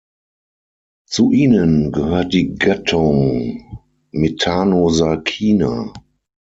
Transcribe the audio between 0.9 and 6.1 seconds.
Zu ihnen gehört die Gattung "Methanosarcina".